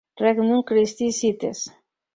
[0.21, 1.61] Regnum Christi Sites